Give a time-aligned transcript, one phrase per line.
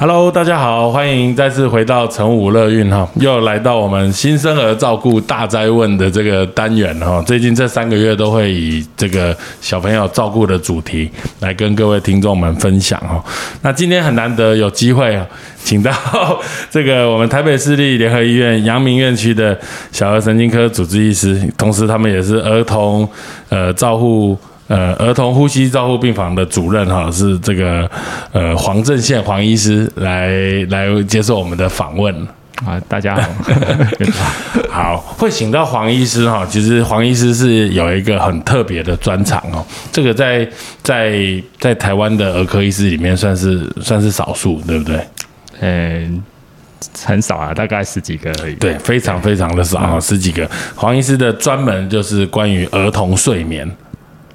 [0.00, 7.20] Hello，大家好，欢迎再次回到成武乐运哈，又来到我们新生儿照顾大灾问的这个单元哈。
[7.22, 13.20] 最近这三个月都会以这个小朋友照顾的主题来跟各位听众们分享哈。
[13.62, 15.26] 那今天很难得有机会啊，
[15.64, 15.92] 请到
[16.70, 19.58] 这个我们台北市立联合医院阳明院区的
[19.90, 23.08] 小儿神经科主治医师，同时他们也是儿童
[23.48, 24.38] 呃照护。
[24.68, 27.90] 呃，儿童呼吸照护病房的主任哈是这个
[28.32, 30.30] 呃黄正宪黄医师来
[30.68, 32.14] 来接受我们的访问
[32.66, 33.30] 啊，大家好，
[34.68, 40.46] 好，会请到黄医师哈，其实黄医师是有一个很特别的专长哦，这个在
[40.82, 45.00] 在在台湾的儿科医师里面算是算是少数，对不对？
[45.60, 46.22] 嗯，
[47.06, 50.46] 很少啊，大概十几个而已，对，非常非常的少啊，十几个。
[50.74, 53.66] 黄医师的专门就是关于儿童睡眠。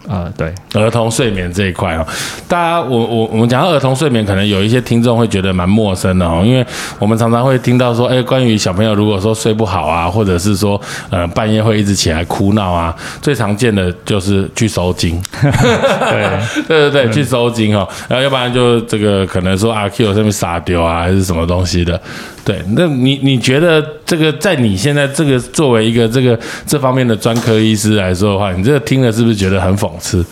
[0.08, 2.06] 啊，对，儿童睡眠这一块哦，
[2.48, 6.66] 大家，我我我们讲到儿童睡眠，可能有一些听众会觉得蛮陌生的哦，因为
[7.00, 10.80] 我们常常会听到说，哎，关于小朋友如果说睡不好啊，或者是说，
[11.10, 16.24] 呃，半夜会一直起来哭闹啊，最常见的就是去收精， 对。
[16.68, 22.00] 对对对，去收精哦，然后要不然就这个可能说阿 Q 上面撒丢啊，还是什么东西的，
[22.44, 23.82] 对，那你你觉得
[24.16, 29.90] 这个在你现在这个作为一个这个这方面的专科医师来说的话，你这个听了是不是觉得很讽？
[29.98, 30.24] 刺，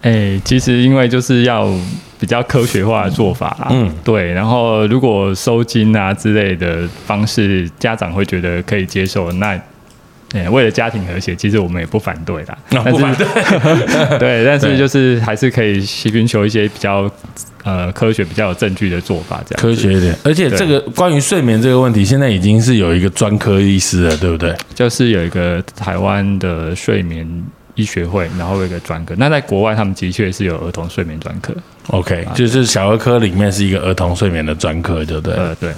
[0.00, 1.72] 哎，其实因为就是要
[2.18, 4.32] 比较科学化的做法啦，嗯，对。
[4.32, 9.56] 然后如果收金啊之类的方式，家长会觉得可以接受，那，
[10.32, 12.58] 哎，为了家庭和谐，其实我们也不反对啦。
[12.90, 13.26] 不反对，
[14.18, 17.10] 对，但是就是还是可以寻求一些比较
[17.64, 20.14] 呃科学、比较有证据的做法，这样科学一点。
[20.24, 24.54] 而且这个关于睡眠这个问题，现在已经是有一个专科医师了，对不对？
[24.74, 27.26] 就是有一个台湾的睡眠。
[27.74, 29.14] 医学会，然后有一个专科。
[29.16, 31.54] 那在国外，他们的确是有儿童睡眠专科。
[31.86, 35.34] OK，就是小儿科里面是一个儿童睡眠的专科，对不对？
[35.34, 35.72] 呃，对。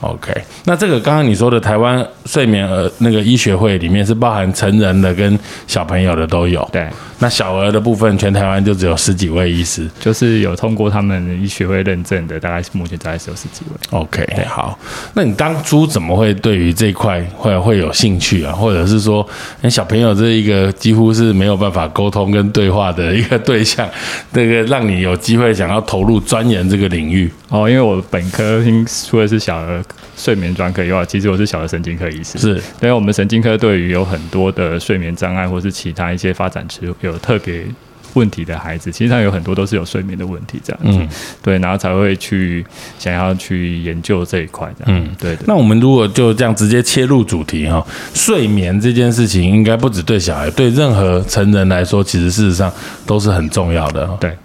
[0.00, 0.32] OK，
[0.64, 6.66] 那这个刚刚你说的台湾睡眠呃那个医学会里面是包含成人的跟小朋友的都有。
[6.72, 6.88] 对。
[7.22, 13.98] 那小儿的部分，全台湾就只有十几位医师，就是有通过他们医学会认证的，大概是目前大概是有十几位。
[13.98, 14.78] OK，好。
[15.12, 18.54] 那你当初怎么会对于这一块会会有兴趣啊？
[18.54, 19.26] 或者是说，
[19.60, 23.86] 那小朋友这一个几乎是没有办法沟通跟对话的一个对象，
[24.32, 27.30] 这个让你有机会想要投入钻研这个领域？
[27.50, 29.82] 哦，因为我本科除了是小儿
[30.16, 32.38] 睡眠专科以外，其实我是小儿神经科医师。
[32.38, 36.94] 是，因为我们神经科对于有很多的睡眠障碍或是其他一些发展迟有。
[37.00, 37.64] 有特别
[38.12, 42.62] 问题的孩子，其实他有很多都是有睡眠的问题，这样子，对，然后才会去
[42.98, 45.44] 想要去研究这一块，这样，嗯，对的。
[45.46, 52.70] 那我们如果就这样直接切入主题哈，睡眠这件事情，应该不止对小孩，对任何成人来说，其实事实上
[53.06, 54.06] 都是很重要的。
[54.20, 54.36] 对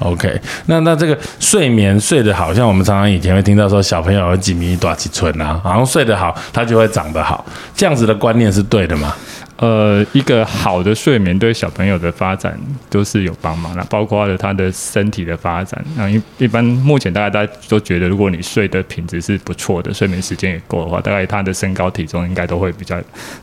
[0.00, 7.44] ，OK，那那这个睡眠睡得好，像我们常常以前会听到说，小朋友有几米多几寸啊，好像睡得好，他就会长得好，
[7.74, 9.14] 这样子的观念是对的吗？
[9.56, 12.58] 呃，一个好的睡眠对小朋友的发展
[12.88, 15.84] 都是有帮忙的，包括了他的身体的发展。
[15.96, 22.98] 那一一般目前大家大家都觉得，如果你睡的品质是不错的，睡眠时间也够的话，大概他的身高体重应该都会比较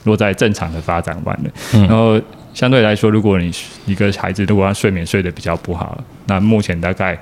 [0.05, 1.51] 落在正常的发展完的。
[1.81, 2.19] 然后
[2.57, 3.51] 相对来说，如果你
[3.85, 7.15] 一个孩子如果他睡眠睡得比较不好，那目前大概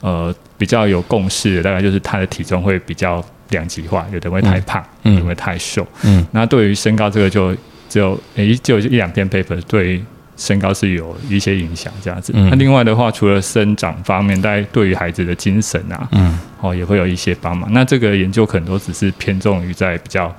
[0.00, 5.84] 呃比较有共识的，大概就是他的体重会比较两极化，有的会太胖，有的会太瘦。
[6.04, 7.52] 嗯，那对于身高这个就。
[7.88, 10.02] 只有诶，就一两篇 paper 对
[10.36, 12.32] 身高是有一些影响，这样子。
[12.34, 17.72] 那另外的话，除了生长方面，大概对于孩子的精神啊，嗯，哦，也会有一些帮忙。
[17.72, 20.34] 那这个研究可能都只是偏重于在比较。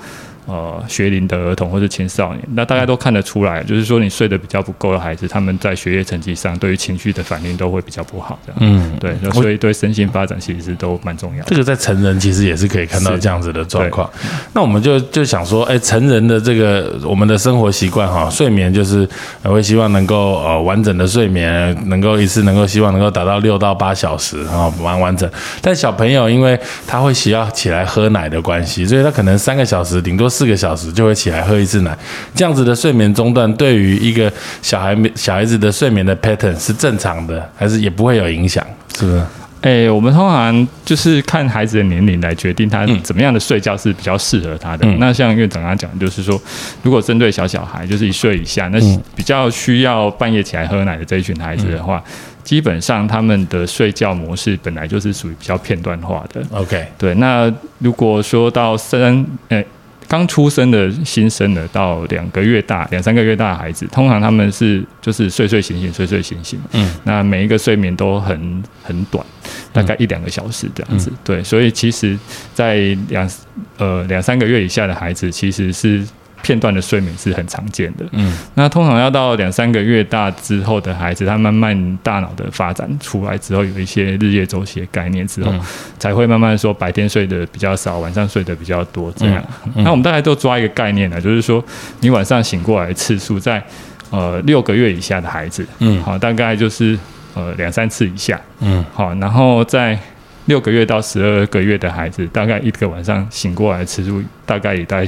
[0.47, 8.39] 呃，学龄的儿童或者青少年，那大家都看得出来，就是说你睡得比较不够的孩子，他们在学业成绩上，对于情绪的反应都会比较不好。
[8.45, 11.49] 这样，嗯，对，所以对身心发展其实都蛮重要的。
[11.49, 14.09] 这个在成人其实也是可以看到这样子的状况。
[14.53, 19.05] 那我们就就想说，哎，成人的这个我们的生活习惯哈，睡眠就是
[19.43, 25.29] 会希望能够呃完整的睡眠，能够一次能够希望能够达到六到八小时啊，完完整。
[25.61, 26.57] 但小朋友因为
[26.87, 30.29] 他会需要起来喝奶的关系，所以他可能三个小时顶多。
[30.37, 31.97] 四个小时就会起来喝一次奶，
[32.35, 34.31] 这样子的睡眠中断对于一个
[34.61, 38.63] 小孩小孩子的睡眠的 pattern 是正常的，还是也不会有影响？
[38.95, 39.23] 是不是？
[39.61, 44.85] 哎，我们通常就是看孩子的年龄来决定他怎么样的睡觉是比较适合他的。
[44.99, 46.39] 那像院长刚刚讲，就是说，
[46.83, 48.79] 如果针对小小孩，就是一岁以下，那
[49.15, 52.01] 比较需要半夜起来喝奶的这一群孩子的话，
[52.43, 56.39] 基本上他们的睡觉模式本来就是属于比较片段化的。
[56.51, 57.15] OK，对。
[57.15, 59.61] 那如果说到三，呃。
[60.07, 66.59] 刚出生的新生的到两个月大、两三个月大的孩子，通常他们是就是睡睡醒醒、睡睡醒醒。
[66.71, 69.25] 嗯，那每一个睡眠都很很短。
[69.71, 71.11] 大概一两个小时这样子。
[71.23, 72.17] 对，所以其实，
[72.53, 73.29] 在两
[73.77, 76.03] 呃两三个月以下的孩子，其实是。
[76.43, 85.53] 片段的睡眠是很常见的，嗯，那通常要到两三个月大之后的孩子，他慢慢大脑的发展出来之后，有一些日夜周期的概念之后，
[85.99, 89.43] 才会慢慢说白天睡得比较少，晚上睡得比较多这样。
[89.75, 91.63] 那我们大概都抓一个概念呢，就是说
[91.99, 93.61] 你晚上醒过来的次数，在
[94.09, 96.97] 呃六个月以下的孩子，嗯，好，大概就是
[97.33, 99.97] 呃两三次以下，嗯，好，然后在
[100.45, 105.07] 六个月到十二个月的孩子，大概一个晚上醒过来的次数，大概也在。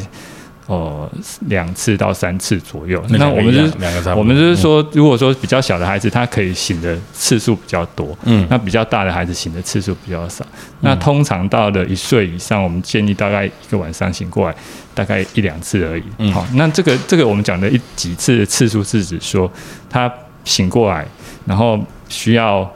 [0.70, 1.10] 哦，
[1.48, 3.04] 两次到三次左右。
[3.10, 3.74] 那我们是
[4.16, 8.16] 我们就是说，如果说比较小的孩子，他可以醒的次数比较多。
[8.26, 10.46] 嗯，那比较大的孩子醒的次数比较少。
[10.82, 14.56] 那通常到了一岁以上，我们建议大概一个晚上醒过来
[14.94, 16.04] 大概一两次而已。
[16.20, 19.52] 嗯，好，那这个这个我们讲的一几次的次数是指说
[19.90, 20.12] 他
[20.44, 21.04] 醒过来，
[21.46, 22.72] 然后需要。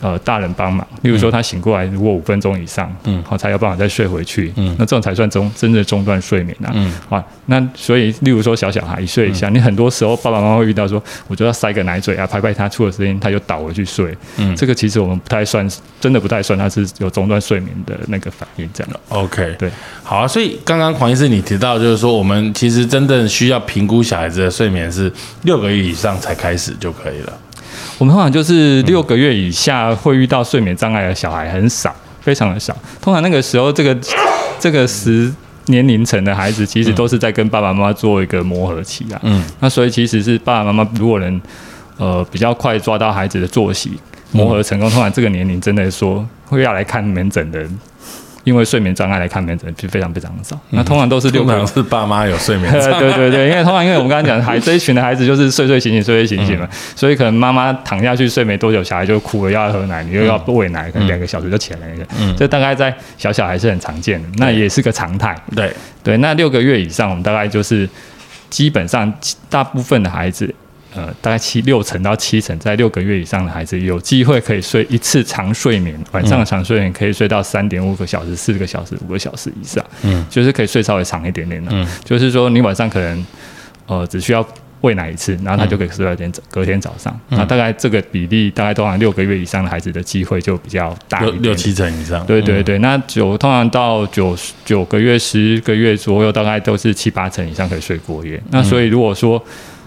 [0.00, 15.66] 呃，大人帮忙，例如说他醒过来，如果五分钟以上，嗯，好，才有办法再睡回去，嗯，那这种才算中真正中断睡眠啊，嗯，啊，那所以，例如说小小孩一岁以下，你很多时候爸爸妈妈会遇到说，我就要塞个奶嘴啊，拍拍他出了声音，他就倒回去睡，嗯，这个其实我们不太算，
[15.98, 18.92] 真的不太算，他是有中断睡眠的那个反应这样。
[18.92, 19.00] 的。
[19.08, 19.70] OK，对，
[20.02, 25.10] 好啊，所以刚刚黄医师你提到就是说，我们其实真正需要评估小孩子的睡眠是
[25.42, 27.32] 六个月以上才开始就可以了。
[27.98, 32.76] 我们通常就是六个月以下会遇到睡眠障碍的小孩很少，非常的少。
[33.00, 33.96] 通常那个时候，这个
[34.58, 35.32] 这个时
[35.66, 39.20] 年龄层的孩子，其实都是在跟爸爸妈妈做一个磨合期啊。
[39.22, 41.40] 嗯，那所以其实是爸爸妈妈如果能
[41.96, 43.92] 呃比较快抓到孩子的作息，
[44.32, 47.66] 磨合成功，通常这个年龄真的说会要来看门诊的。
[48.46, 65.72] 因为睡眠障碍来看门诊就非常非常少，那通常都是六个是爸妈有睡眠 障碍，对对对，因为通常因为我们刚刚讲孩 这一群的孩子就是睡睡醒醒睡睡醒醒嘛，所以可能妈妈躺下去睡没多久，小孩就哭了，要喝奶，你又要喂奶，可能两个小时就起来了，嗯，这大概在小小孩是很常见的，那也是个常态，对
[66.04, 67.88] 对，那六个月以上，我们大概就是
[68.48, 69.12] 基本上
[69.50, 70.54] 大部分的孩子。
[70.96, 83.26] 呃，大概七六成到七成，在六个月以上的孩子有机会可以睡一次长睡眠，晚上的长睡眠可以睡到三点五个小时、四个小时、五个小时以上，嗯，就是可以睡稍微长一点点的，嗯，就是说你晚上可能
[83.86, 84.42] 呃只需要
[84.80, 94.34] 喂奶一次，然后他就可以睡到天隔天早上，那大概这个比例大概通常六个月以上的孩子的机会就比较大，六六七成以上，对对对，那九通常到九
[94.64, 99.42] 九个月、十个月左右，大概都是七八成以上可以睡过夜，那所以如果说。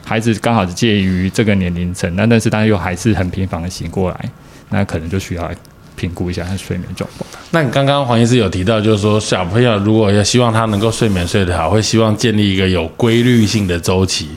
[0.09, 4.29] 孩子刚好是介于这个年龄层，那但是他又还是很频繁的醒过来，
[4.69, 5.51] 那可能就需要
[5.95, 7.29] 评估一下他睡眠状况。
[7.51, 14.29] 那你刚刚黄医师有提到，就是说小朋友如果要希望他能够睡眠睡得好，会希望建立一个有规律性的周期。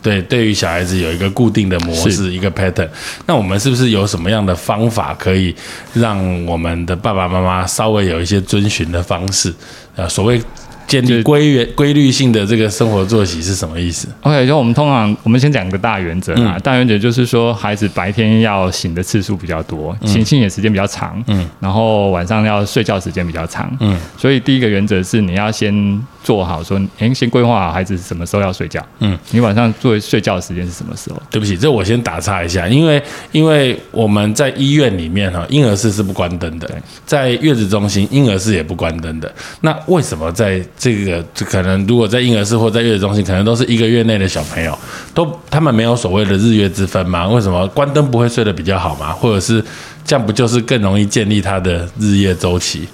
[0.00, 2.88] 对，对于小孩子有一个固定的模式，一个 pattern。
[3.26, 5.52] 那我们是不是有什么样的方法可以
[5.92, 9.52] 让我们的爸爸妈妈稍微有一些遵循的方式？
[9.96, 10.40] 呃，所谓。
[10.86, 16.58] 建立规原规律性的这个生活作息是什么意思？OK，就我们通常我们先讲个大原则啊。
[16.62, 23.98] 大原则就是说，孩子白天要醒的次数比较多，醒醒也时间比较长，嗯，然后晚上要睡觉时间比较长，嗯。
[24.16, 31.20] 所以第一个原则是你要先做好说，哎，先规划好孩子什么时候要睡觉，嗯，你晚上作为睡觉的时间是什么时候？
[31.30, 33.02] 对不起，这我先打岔一下，因为
[33.32, 36.70] 因为我们在医院里面哈，婴儿室是不关灯的，
[37.04, 39.32] 在月子中心婴儿室也不关灯的。
[39.60, 44.78] 那为什么在这个可能，如果在婴儿室或在月子中心，可能都是一个月内的小朋友，
[45.14, 47.26] 都他们没有所谓的日月之分吗？
[47.28, 49.12] 为什么关灯不会睡得比较好吗？
[49.12, 49.64] 或者是
[50.04, 52.86] 这样不就是更容易建立他的日夜周期？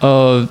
[0.00, 0.46] 呃。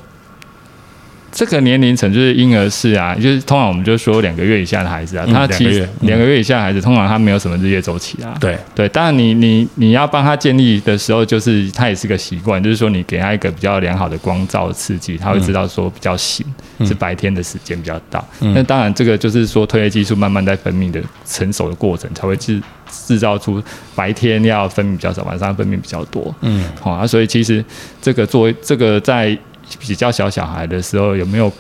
[1.38, 8.36] 这个年龄层就是婴儿室啊，就是通常我们就说两个月以下的孩子啊，他其实两个月以下孩子通常他没有什么日夜周期啊。
[8.40, 16.44] 对对，当然你你你要帮他建立的时候，就是他也是个习惯，就是说你给他一个比较良好的光照刺激，他会知道说比较醒
[16.80, 18.26] 是白天的时间比较大。
[18.40, 23.62] 那当然这个就是说褪黑激素慢慢在分泌的成熟的过程，才会制制造出
[23.94, 26.34] 白天要分泌比较少，晚上分泌比较多。
[26.42, 27.64] 嗯，好啊，所以其实
[28.02, 29.38] 这个作为这个在。
[29.80, 31.52] 比较小小孩的时候有没有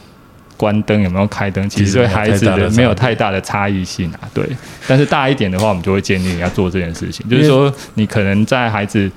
[0.55, 4.19] 关灯有没有开灯，其实对孩子的没有太大的差异性啊。
[4.33, 4.43] 对，
[4.87, 9.09] 但是大一点的话，我们就会建议你要做这件事情，就是说你可能在孩子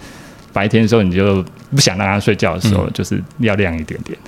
[0.52, 4.18] 白天的时候，你就不想让他睡觉的时候，就是要亮一点点。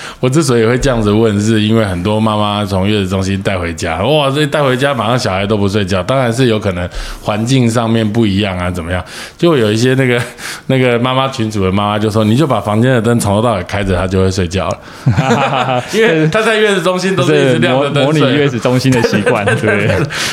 [0.20, 6.88] 我之所以会这样子问，是因为很多妈妈从月子中心带回家，哇，这带回家马上小孩都不睡觉，当然是有可能
[7.22, 9.04] 环境上面不一样啊，怎么样？
[9.36, 10.20] 就有一些那个
[10.66, 14.78] 那个妈妈群主的妈妈就说，你就把房间的灯从头到尾开着，她就会睡觉了，
[15.92, 19.88] 因为她在月子中心都是一直亮着灯模拟月子中心的习惯，对。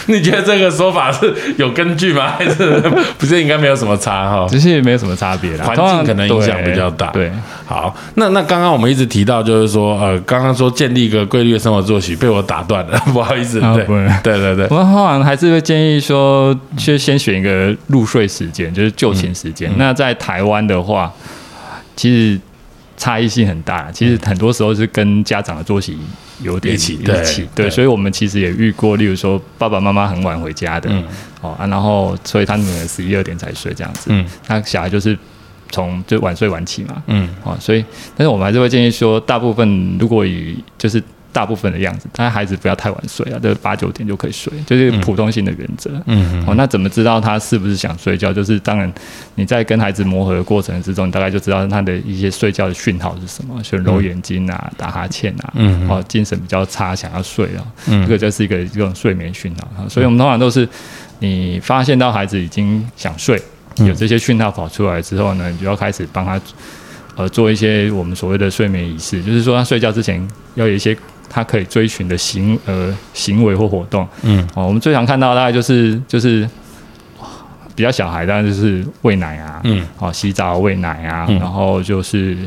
[0.08, 2.34] 你觉得这个说法是有根据吗？
[2.38, 2.82] 还是
[3.18, 4.46] 不是应该没有什么差哈？
[4.50, 7.08] 其实也没有什么差别啦，环境可能影响比较大。
[7.08, 7.32] 对，
[7.66, 13.60] 好，那那刚刚我们一直提到，就是说，呃，刚刚说建立一个规律的生活作息，被我打断了， 不好意思。
[13.60, 13.86] 对，
[14.24, 19.72] 对对对，我们通常还是会建议说，先先选一个入睡时间，就是就寝时间。
[19.78, 21.12] 那在台湾的话，
[21.96, 22.40] 其实
[22.98, 25.98] 差异性很大，其实很多时候是跟家长的作息。
[26.42, 30.90] 有点一起一起对，所以我们其实也遇过，例如说爸爸妈妈很晚回家的，
[31.40, 35.18] 哦啊，然后所以他女儿十一二点才睡这样子，嗯，那小孩就是
[35.72, 37.84] 从就晚睡晚起嘛，嗯，哦，所以
[38.16, 41.02] 但是我们还是会建议说，大部分如果以就是。
[41.36, 45.92] 大部分的样子，但孩子不要太晚睡啊，就八九点就可以睡，就是普通性的原则。
[46.06, 48.32] 嗯，哦，那怎么知道他是不是想睡觉？
[48.32, 48.90] 就是当然
[49.36, 59.90] 你在跟孩子磨合的过程之中，你大概就知道他的一些睡觉的讯号是什么，就揉眼睛啊、打哈欠啊，嗯，哦，精神比较差，想要睡啊，嗯，这个就是一个这种睡眠讯号。
[59.90, 60.66] 所以我们通常都是
[61.20, 63.38] 你发现到孩子已经想睡，
[63.78, 66.40] 有这些讯号跑出来之后呢，你就要开始帮他
[67.16, 70.98] 呃做一些我们所谓的睡眠仪式，就是说他睡觉之前要有一些。
[71.28, 76.48] 他可以追寻的行呃行为或活动，嗯，哦，我们最常看到大概就是就是
[77.76, 82.38] 比较小孩，当然就是喂奶啊，嗯，哦，洗澡喂奶啊，然后就是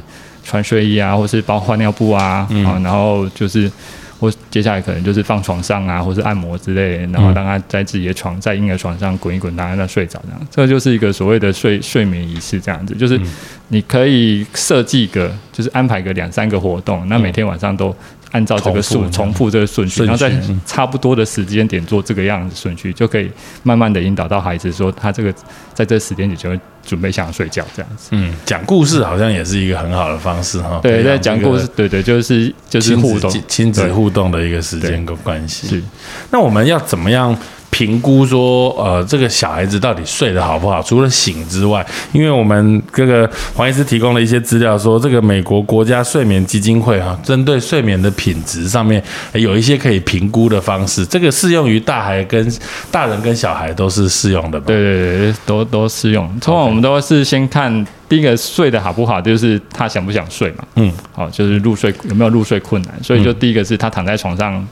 [0.42, 3.70] 穿睡衣啊，或是包换尿布啊，啊，然后就是
[4.18, 13.20] 或接下来可能就是放床上啊，或是按摩之类，然后让他在自己的床在婴儿床上滚一滚，让他睡着这样，这就是一个所谓的睡睡眠仪式这样子，就是
[13.68, 17.94] 你可以设计个就是安排个两三个活动，那每天晚上都。
[18.30, 20.30] 按照这个顺重复这个顺序，然后在
[20.66, 23.30] 差不多的时间点做这个样子顺序，就可以
[23.62, 25.34] 慢慢的引导到孩子说他这个
[25.72, 28.08] 在这时间点就会准备想睡觉这样子。
[28.12, 30.80] 嗯，讲故事好像也是一个很好的方式哈。
[30.82, 35.68] 对，在讲故事，对对，就是就是互动亲子互动的一个时间跟关系。
[35.68, 35.82] 是，
[36.30, 37.36] 那我们要怎么样？
[37.78, 40.82] 评估说，呃，这个小孩子到底睡得好不好？
[40.82, 49.00] 除了醒之外，因为我们这个黄医师提供了一些资料，说这个美国国家睡眠基金会哈，针对睡眠的品质上面
[49.32, 51.06] 有一些可以评估的方式。
[51.06, 52.52] 这个适用于大孩跟
[52.90, 54.58] 大人跟小孩都是适用的。
[54.58, 56.26] 对对对，都都适用。
[56.40, 60.64] 通常我们都是先看第一个睡得好不好，就是他想不想睡嘛。
[60.74, 62.94] 嗯，好，就是入睡有没有入睡困难。
[63.04, 64.66] 所以就第一个是他躺在床上，你。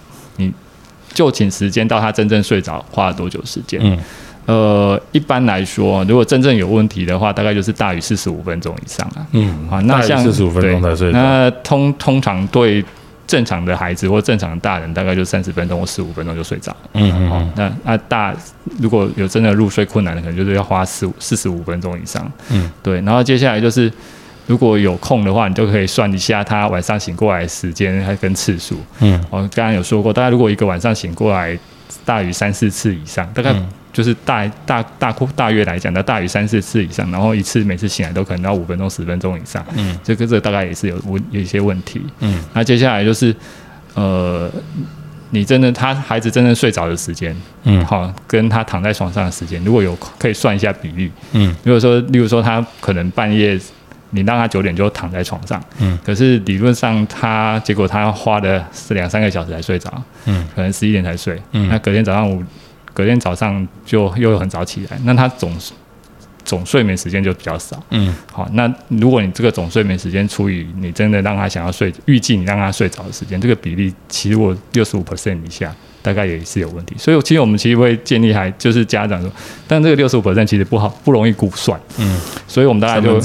[1.16, 3.80] 就寝时间到他真正睡着花了多久时间？
[3.82, 3.98] 嗯，
[4.44, 9.26] 呃，一般来说，如果真正有问题的话，大概就是大于四十五分钟以上啊。
[9.32, 11.10] 嗯，好，那像四十五分钟才睡。
[11.12, 12.84] 那通通常对
[13.26, 16.76] 正常的孩子或正常的大人，大概就三十分钟或十五分钟就睡着。
[16.92, 17.30] 嗯嗯。
[17.30, 18.36] 好，那那大
[18.78, 22.30] 如果有真的入睡困难的，可能就是要花四四十五分钟以上。
[22.50, 23.00] 嗯，对。
[23.00, 23.90] 然后接下来就是。
[24.46, 28.78] 如果有空的话，你就可以算一下他晚上醒过来时间还跟次数。
[29.00, 31.58] 嗯，我刚刚有说过，大概如果一个晚上醒过来
[32.04, 33.52] 大于三四次以上，大概
[33.92, 39.64] 就是大大大大约来讲，的大于三四次以上，然后一次每次醒来都可能要五分钟十分钟以上。
[39.74, 42.00] 嗯，这个这大概也是有问有一些问题。
[42.20, 43.34] 嗯，那接下来就是
[43.94, 44.48] 呃，
[45.30, 51.10] 你真的他孩子真正睡着的时间，嗯，好，跟他躺在床上的时间，如果有可以算一下比例。
[51.32, 53.58] 嗯，如果说例如说他可能半夜。
[54.10, 59.92] 你让他九点就躺在床上，嗯，可是理论上他结果他花的是两三个小时才睡着，
[60.26, 62.42] 嗯，可能十一点才睡，嗯，那隔天早上五，
[62.92, 65.52] 隔天早上就又很早起来，那他总
[66.44, 75.74] 总睡眠时间就比较少，嗯，好，那如果你这个总睡眠时间除以你真的让他想要睡，预计你让他睡着的时间，这个比例其实我六十五 percent 以下。
[76.06, 79.28] 大概也是有问题，所以其实我们其实会建议还就是家长说，
[79.66, 83.18] 但这个六十五 percent 其实不好不容易估算，嗯，所以我们大概就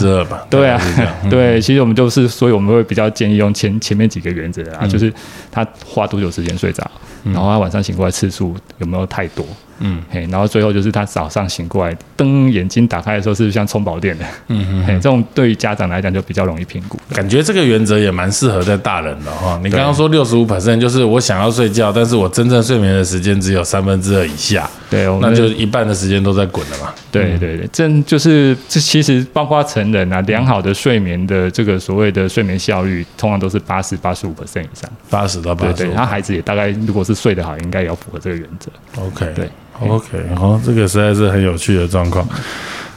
[0.50, 0.82] 对啊，
[1.30, 5.14] 对，其实我们就是，所以我们会比较建议用前前面几个原则啊，就是
[5.52, 6.90] 他花多久时间睡着，
[7.26, 9.46] 然后他晚上醒过来次数有没有太多。
[9.80, 17.00] 嗯，嘿，然后最后就是他早上醒过来，灯眼睛打开的时候是像充饱电的，嗯嗯，嘿，这种对于家长来讲就比较容易评估。
[17.14, 19.60] 感觉这个原则也蛮适合在大人的哈。
[19.64, 26.94] 你刚刚说六十五 percent，就是我想要睡觉，但是我真正睡眠的时间只有三分之二以下，对，那就一半的时间都在滚了嘛。
[27.12, 35.74] 对对对，这就是这其实包括成人啊，良好的睡眠的这个所谓的睡眠效率，通常都是八十八十五 percent 以上，八十到八十。
[35.74, 38.72] 对对，他孩子也大概如果是睡得好，应该也要符合这个原则。
[39.02, 39.50] OK，对。
[39.82, 42.28] OK，好，这个实在是很有趣的状况。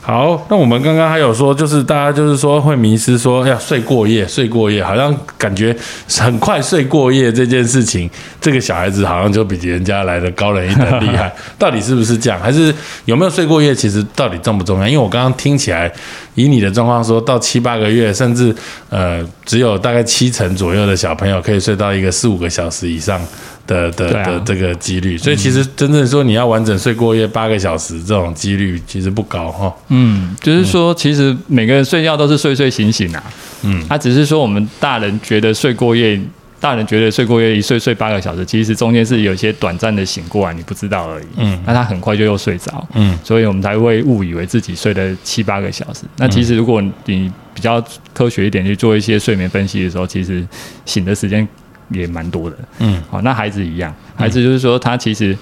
[0.07, 5.75] 好，那我们刚刚还有说，就是大家就是说会迷失，说要睡过夜，睡过夜，好像感觉
[6.19, 12.39] 很快睡过夜这件事情，这个小孩子好像就比人家来的高人一等厉害， 到底是不是这样？
[12.39, 12.71] 还是
[13.07, 13.75] 有没有睡过夜？
[13.75, 14.87] 其实到底重不重要？
[14.87, 15.91] 因为我刚刚听起来，
[16.35, 18.55] 以你的状况说到七八个月，甚至
[18.91, 23.19] 呃只有大概七成左右的小朋友可以睡到一个四五个小时以上。
[23.67, 29.75] 的的的这个几率，所以其实真正说你要完整睡过夜八个小时，这种几率其实不高哈。
[29.89, 33.23] 嗯，就是说，其实每个人睡觉都是睡睡醒醒啊。
[33.63, 36.21] 嗯，他只是说我们大人觉得睡过夜，
[36.61, 41.25] 大人觉得睡过夜一睡睡八个小时，其实中间是有些短暂的醒过来，你不知道而已。
[41.39, 42.87] 嗯，那他很快就又睡着。
[42.93, 46.03] 嗯，所以我们才会误以为自己睡了七八个小时。
[46.19, 50.47] 那其实如果你比较科学一点去做一些睡眠分析的时候，其实
[50.85, 51.49] 醒的时间。
[51.91, 55.37] 也蛮多的，嗯，好，那孩子一样，孩子就是说，他其实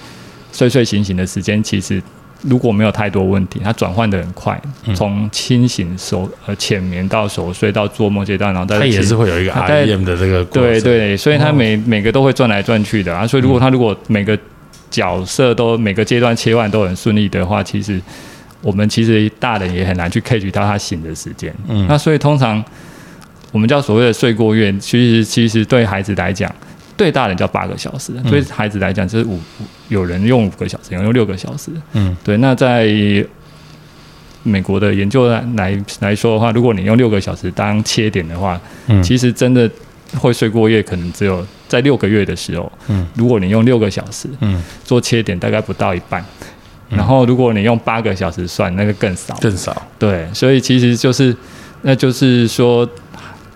[0.53, 2.03] 睡睡醒醒的时间，其实
[2.43, 4.61] 如果没有太多问题，他转换的很快，
[4.95, 14.37] 从清醒熟呃浅眠到熟睡到做梦阶段，然后他也是会有一个 REM 的这个对对，所以他每每个都会转来转去的啊，所以如果他如果每个
[14.91, 18.01] 角色都每个阶段切换都很顺利的话，其实
[18.61, 22.63] 我们其实大人也很难去 catch 到他醒的时间，嗯，那所以通常。
[23.53, 26.51] 我们叫所谓的睡过夜，其实其实对孩子来讲，
[26.97, 29.39] 对大人叫八个小时，对孩子来讲就是五，
[29.89, 31.71] 有人用五个小时，有人用六个小时。
[31.93, 32.39] 嗯，对。
[32.39, 32.89] 那在
[34.43, 39.71] 美国的研究来来说的话，如果你用六个小时当切点的话，嗯，其实真的
[40.17, 42.73] 会睡过夜，可能只有在六个月的时候。
[42.89, 46.25] 嗯，如果你用六个小时，嗯，做切点，大概不到一半。
[46.89, 49.87] 然后如果你用八个小时算，那个更少，更少。
[49.99, 51.37] 对，所以其实就是，
[51.83, 52.89] 那就是说。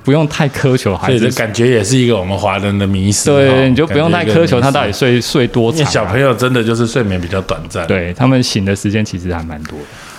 [0.06, 3.28] 不用太苛求孩子，感觉也是一个我们华人的迷思。
[3.28, 5.84] 对，你就不用太苛求他到底睡睡多长。
[5.84, 9.76] 小朋友真的就是睡眠比较短暂，对他们醒的时间其实还蛮多。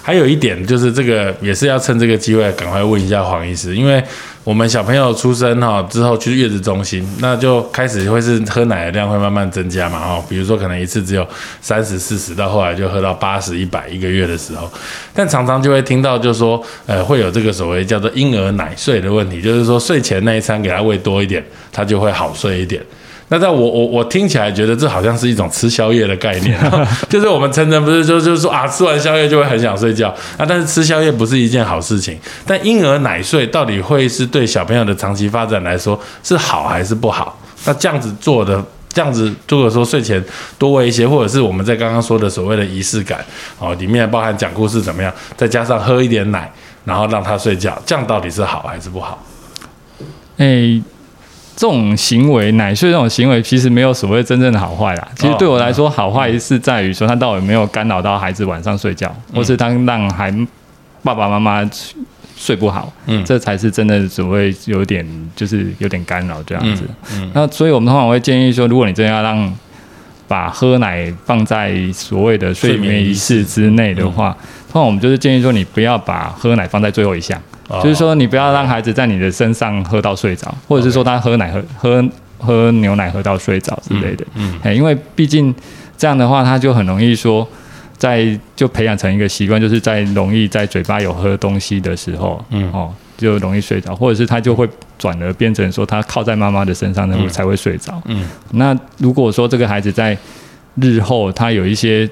[0.07, 4.01] 还有一点就是这个也是要趁这个机会赶快问一下黄医师，因为
[4.45, 11.27] 我们小朋友出生哈之后去月子中心，那就开始会是喝奶的量会慢慢增加嘛哈，比如说可能一次只有
[11.59, 14.71] 三十四十，到后来就喝到八十一百一个月的时候，
[15.13, 22.81] 但常常就会听到就是说呃会有这个所谓叫做婴儿奶睡的问题，就是说睡前那一餐给他喂多一点，他就会好睡一点。
[23.29, 26.57] 那在我我我听起来觉得这好像是一种吃宵夜的概念，
[27.09, 30.07] 就是我们成人不是就就是说啊吃完宵夜就会很想睡觉
[30.37, 32.17] 啊，但是吃宵夜不是一件好事情。
[32.45, 37.37] 但婴儿奶睡到底会是对小朋友的长期发展来说是好还是不好？
[37.65, 40.23] 那这样子做的这样子，如果说睡前
[40.57, 43.19] 多喂一些，或者是我们在刚刚说的所谓的仪式感
[43.59, 46.49] 哦，里面包含讲故事怎么样，再加上喝一点奶，
[46.85, 49.21] 然后让他睡觉，这样到底是好还是不好？
[50.37, 50.81] 哎。
[51.57, 55.07] 这种行为，奶睡这种行为，其实没有所谓真正的好坏啦。
[55.15, 60.31] 其实对我来说，好坏是在于说他到底没有干扰到孩子晚上睡觉，或是他让孩
[61.01, 61.67] 爸爸妈妈
[62.35, 65.03] 睡不好，嗯，这才是真的所谓有点
[65.35, 66.83] 就是有点干扰这样子。
[67.33, 69.51] 那所以我们通常会建议说，如果你真的要让
[70.27, 74.35] 把喝奶放在所谓的睡眠仪式之内的话，
[74.71, 77.41] 通常我们就是建议说，你不要把喝奶放在最后一项。
[77.83, 84.25] 就是说，你不要让孩子在你的身上喝到睡着，或者是说他喝奶喝喝喝牛奶喝到睡着之类的。
[84.35, 85.53] 嗯，因为毕竟
[85.97, 87.45] 这样的话，他就很容易说，
[87.97, 94.65] 在就培养成一个习惯，就是在容易在嘴巴有喝东西的时候，嗯哦，就容易睡着，或者是他就会
[94.97, 98.01] 转而变成说，他靠在妈妈的身上，那才会睡着。
[98.05, 100.17] 嗯，那如果说这个孩子在
[100.75, 102.09] 日后他有一些。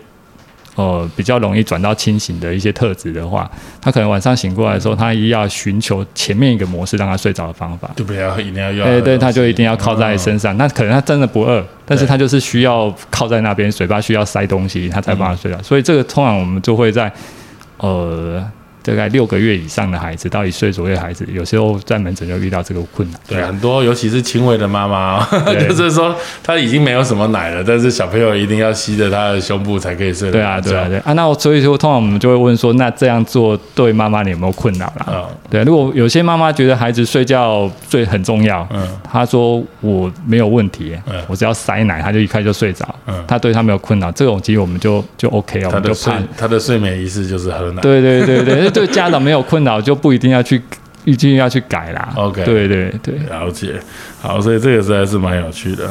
[0.78, 8.86] 呃，比较容易转到清醒的一些特质的话，他可能晚上醒过来的时候，他一要寻求前面一个模式让他睡着的方法，就不要一定要用。
[8.86, 10.58] 对对，他就一定要靠在身上。
[10.58, 15.58] 那可能他真的不饿，但是他就是需要靠在那边，嘴巴需要塞东西，他才帮他睡着。
[15.64, 17.10] 所以这个通常我们就会在
[17.78, 18.46] 呃。
[18.86, 23.20] 大概六个月以上的孩子到一岁左右的孩子，有时候在门诊就遇到这个困难。
[23.28, 25.26] 对，很多尤其是轻微的妈妈，
[25.68, 30.30] 就是说他已经没有什么奶了，但是小朋友一定要吸着他的胸部才可以睡。
[30.30, 31.14] 对啊，对啊，对啊。
[31.14, 35.06] 那所以说，通常我们就会问说，那这样做对妈妈你有没有困扰啦？
[35.08, 35.64] 嗯，对。
[35.64, 47.82] 如果有些妈妈觉得孩子睡觉最很重要，嗯，她说我没有问题，嗯，我只要塞奶，她就一开就睡着，嗯，她对她没有困扰，这种其实我们就就 OK 了，我们就睡她的睡眠仪式就是喝奶。
[47.82, 48.75] 对对对对。
[48.76, 50.62] 对家长没有困扰，就不一定要去，
[51.04, 52.14] 一定要去改啦。
[52.16, 53.74] OK，对对对，了解。
[54.22, 55.90] 好，所以这个实在是蛮有趣的。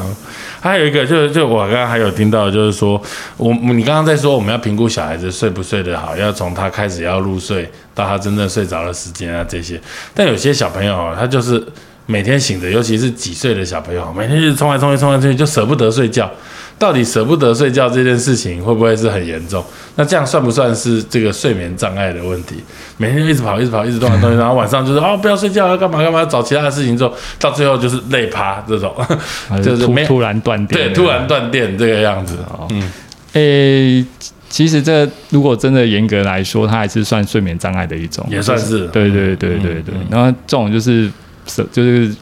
[0.61, 3.01] 还有一个，就是就我刚刚还有听到，就是说，
[3.37, 9.81] 我你刚刚在说我们要评估小孩子睡不睡得好，要从他开始要入睡到他真正睡着的时间啊这些。
[10.14, 11.64] 但有些小朋友，他就是
[12.07, 16.31] 每天醒着，尤其是几岁的小朋友，每天就冲来冲去，冲来冲去，就舍不得睡觉。
[16.85, 19.64] 到底舍不得睡觉这件事情会不会是很严重？
[19.97, 22.57] 那这样算不算是这个睡眠障碍的问题？
[22.99, 28.94] 每天一直跑，一直跑，一直动来动去，然后晚上就是哦不要睡觉，要干嘛干嘛，找其他的事情做，到最后就是累趴这种，
[29.64, 32.37] 就是没突突然断电，对，突然断电这个样子。
[32.68, 32.92] 嗯，
[33.33, 34.07] 诶、
[34.51, 39.94] 其实这如果真的严格来说，它还是算睡眠障碍的一种，也算是对对对对对。
[40.11, 41.11] 然后这种就是
[41.47, 42.14] 舍，就是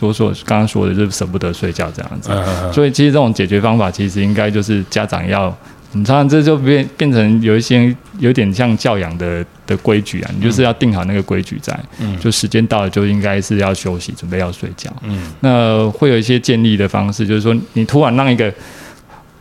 [0.00, 2.30] 说说刚刚说的，就是舍不得睡觉这样子。
[2.72, 5.54] 所以其实这种解决方法，其实应该就是家长要，
[5.92, 14.90] 你常常这就变变成有一些有点像教养的的规矩啊，你就是要定好那个规矩在，嗯就时间到了就应该是要休息，准备要睡觉。
[15.02, 18.50] 嗯那会有一些建立的方式，就是说你突然让一个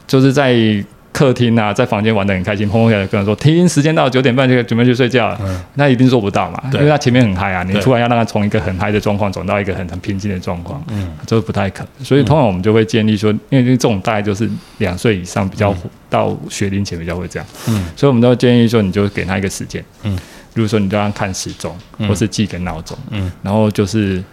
[0.06, 0.54] 就是在
[1.12, 5.60] 客厅啊，在房间玩的很开心，砰砰下来跟人说，停，时间到九点半就准备去睡觉了，嗯。
[5.74, 11.12] 那一定做不到嘛，因为他前面很嗨啊，你突然要让他从一个很嗨的状况转到一个很很平静的状况，嗯。
[11.26, 12.06] 这不太可能。
[12.06, 15.76] 所以通常我们就会建议说，因为这种大概就是两岁以上比较、
[16.10, 17.86] 到学龄前比较会这样，嗯。
[17.95, 20.15] 所以我们都会建议说，你就给他一个时间，嗯，
[20.54, 22.08] 比如说你就让他看时钟，嗯。
[22.08, 23.32] 或是记个闹钟，嗯。
[23.41, 24.24] 然后就是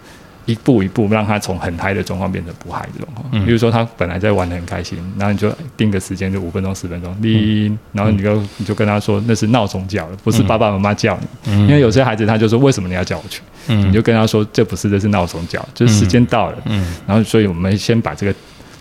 [0.47, 3.23] 一步一步让他从很嗨的状况变成不嗨的状况。
[3.31, 11.51] 嗯比如说他本来在玩的很开心，然后你就定个时间，就五分钟、十分钟，铃，然后你就你就跟他说那是闹钟叫的，不是爸爸妈妈叫你。
[11.51, 13.41] 嗯因为有些孩子他就说为什么你要叫我去？
[13.67, 16.57] 嗯你就跟他说这不是，这是闹钟叫，就是时间到了。
[16.65, 18.33] 嗯，然后所以我们先把这个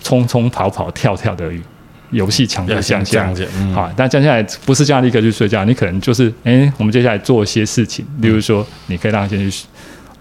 [0.02, 1.50] 冲冲跑跑跳跳的
[2.12, 3.34] 游戏强度要降下先降。
[3.34, 9.66] 解，嗯好，但降下来不是这样立刻去睡觉，你可能就是，哎、我们接下来做一些事情，例如说，你可以让他先去，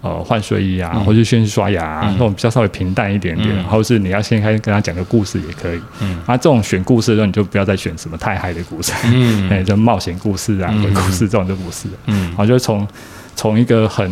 [0.06, 1.04] 呃，换睡衣啊，嗯。
[1.04, 3.64] 或者先去刷牙、那种比较稍微平淡一点点，嗯。
[3.64, 5.80] 或者是你要先开始跟他讲个故事也可以。
[6.00, 6.18] 嗯。
[6.26, 9.48] 啊，这种选故事的时候，你就不要再选什么太嗨的故事，嗯。
[9.50, 10.82] 哎、就冒险故事啊、嗯。
[10.82, 11.88] 鬼故事这种就不是。
[12.06, 12.28] 嗯。
[12.28, 12.86] 然后就从
[13.34, 14.10] 从一个很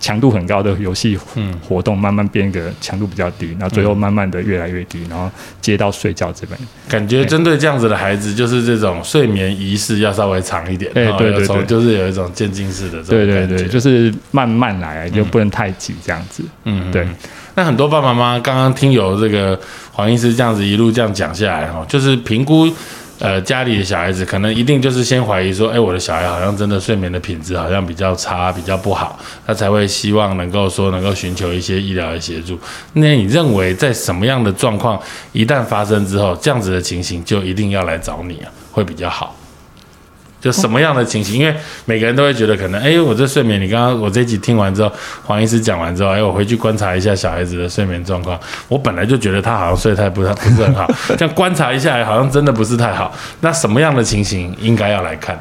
[0.00, 6.58] 强度很高的游戏嗯活动，慢慢变一个强度比较低，然后最后慢慢的越来越低，然后接到睡觉这边。
[6.88, 16.42] 感觉针对这样子的孩子，就是这种睡眠仪式要稍微长一点，对对对就是有一种渐进式的这种对对对，就是慢慢来，就不能太急这样子。
[16.64, 17.14] 嗯，对嗯。
[17.56, 19.58] 那很多爸爸妈妈刚刚听有这个
[19.92, 22.66] 黄医师这样子一路这样讲下来哈，就是评估
[23.20, 32.58] 呃家里的小孩子，可能一定就是先怀疑说，哎，我的小孩好像真的睡眠的品质好像比较差，比较不好，他才会希望能够说能够寻求一些医疗的协助。
[32.94, 35.00] 那你认为在什么样的状况
[35.32, 39.36] 一旦发生之后，这样子的情形就一定要来找你啊，会比较好？
[40.40, 41.38] 就什么样的情形？
[41.38, 44.90] 因为每个人都会觉得可能，哎，我这睡眠，你刚刚我这一集听完之后，
[45.24, 48.38] 黄医师讲完之后，哎，我回去观察一下小孩子的睡眠状况。
[48.68, 53.14] 我本来就觉得他好像睡太不太不是很好，这样观察一下，好像真的不是太好。
[53.40, 55.38] 那什么样的情形应该要来看？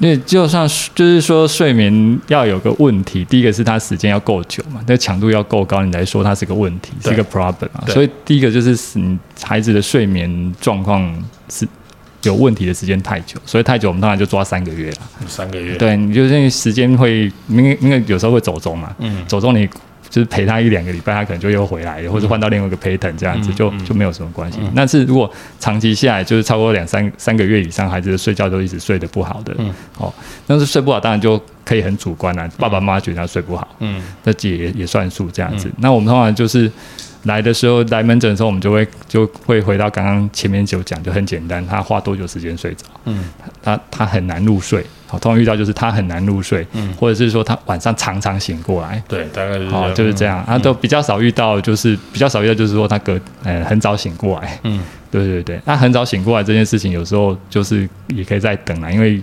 [0.00, 7.86] 因为就算就是说睡眠要有个问题，第一个是它时间要够久嘛，那强度要够高，你来说它是个问题，是一个 problem 啊。
[7.86, 11.00] 所以第一个就是你孩子的睡眠状况
[11.48, 11.66] 是
[12.24, 14.96] 有问题的时间太久，所以太久我们当然就抓三个月了。
[15.26, 19.24] 三个月，，对，你就是因为时间会，因为因为有时候会走中嘛，嗯。
[19.26, 19.68] 走中你
[20.10, 24.60] 就是陪他一两个礼拜，他可能就又回来了，或者换到另外一个 pattern 这样子，就就没有什么关系。
[24.74, 29.74] 但是如果长期下来，就是超过两三三个月以上，孩子的睡觉都一直睡得不好的，嗯。
[29.98, 30.12] 哦，
[30.46, 34.00] 但是睡不好当然就可以很主观啦、爸爸妈妈觉得他睡不好，嗯。
[34.22, 35.68] 那也也算数这样子。
[35.78, 36.70] 那我们通常就是
[37.24, 42.84] 来的时候来门诊的时候，我们就会就会回到刚刚前面就讲，就很简单，他花多久时间睡着？
[43.04, 43.24] 嗯。
[43.62, 46.92] 他他很难入睡，好，通常遇到就是他很难入睡，嗯。
[46.94, 54.80] 或者是说他晚上常常醒过来，对，大概就是好，就是这样，他、都比较少遇到，就是比较少遇到，就是说他隔呃很早醒过来，嗯。
[55.10, 59.22] 对对对，那很早醒过来这件事情，有时候就是也可以再等啦，因为。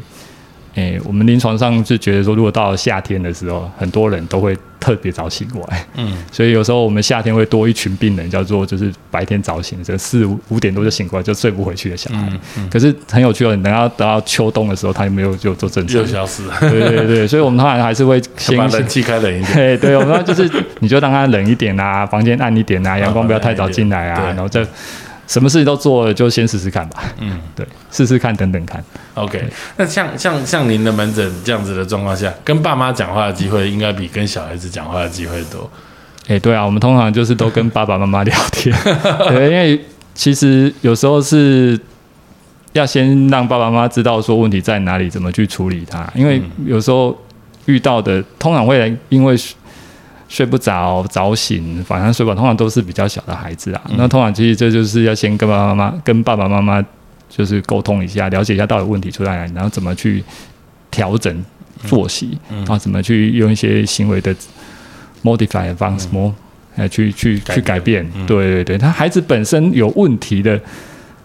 [0.76, 12.18] 诶、我们临床上是觉得说，如果到了夏天的时候，很多人都会特别早醒过来，嗯所以有时候我们夏天会多一群病人，叫做就是白天早醒，这四五五点多就醒过来就睡不回去的小孩。
[12.32, 16.08] 嗯嗯，可是很有趣哦，你等到等到秋冬的时候，他有没有就做正常又？
[16.08, 19.54] 消失了，对对对，所以我们通常还是会先 把冷气开冷一点。
[19.78, 24.66] 对对，我们就是你就让他冷一点啊，房间暗一点啊，阳光不要太早进来啊，然后这
[25.32, 27.04] 什么事情都做了，就先试试看吧。
[27.20, 27.40] 嗯。
[27.56, 28.84] 对，试试看，等等看。
[29.14, 29.42] OK，
[29.78, 35.70] 那像像像您的门诊这样子的状况下，跟爸妈讲话的机会应该比跟小孩子讲话的机会多。
[36.28, 38.76] 哎、对啊，我们通常就是都跟爸爸妈妈聊天，
[39.30, 39.80] 对，因为
[40.14, 41.80] 其实有时候是
[42.74, 46.06] 要先让爸爸妈妈知道说问题在哪里，怎么去处理它。
[46.14, 47.18] 因为有时候
[47.68, 49.36] 遇到的通常会来因为
[50.32, 53.82] 睡睡不着、早醒、晚上睡不好，通常都是比较小的孩子啊。
[53.98, 56.84] 那通常其实这就是要先跟爸爸妈妈、跟爸爸妈妈
[57.30, 60.24] 就是沟通一下，了解一下到底问题出在哪里，然后怎么去
[60.90, 61.44] 调整
[61.84, 64.34] 作息，然后怎么去用一些行为的
[65.22, 66.34] modify 的方式，模、
[66.78, 68.10] 呃去去改去改变。
[68.16, 70.60] 嗯对对对，他孩子本身有问题的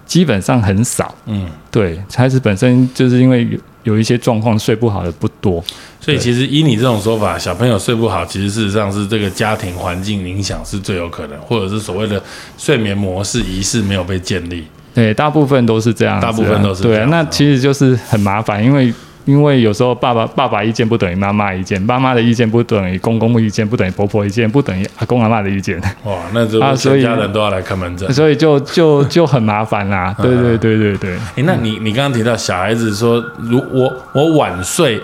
[0.05, 1.15] 基本上很少。
[1.27, 3.49] 嗯，对，孩子本身就是因为
[3.87, 5.65] 有有一些状况睡不好的不多。
[6.01, 12.23] 所以其实以你这种说法，小朋友睡不好，其实事实上是这个家庭环境影响是最有可能，或者是所谓的
[12.59, 14.65] 睡眠模式仪式没有被建立。
[14.95, 17.07] 对，大部分都是这样啊，大部分都是这对啊。
[17.11, 18.93] 那其实就是很麻烦，因为
[19.27, 28.11] 因为有时候爸爸爸爸意见不等于妈妈意见，妈妈的意见不等于公公的意见，不等于婆婆意见，不等于阿公阿妈的意见，哇，那就啊所以全家人都要来看门诊。
[28.13, 30.15] 所以就就就很麻烦啦。
[30.23, 31.17] 对对对对对。
[31.35, 35.01] 诶，那你你刚刚提到小孩子说，如我我晚睡，